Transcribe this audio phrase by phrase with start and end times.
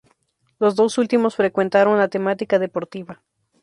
[0.57, 3.21] Los dos últimos frecuentaron la temática deportiva.